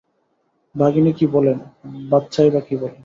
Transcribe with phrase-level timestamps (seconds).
[0.75, 1.57] বাঘিনী কী বলেন,
[2.09, 2.97] বাচ্ছাই বা কী বলে।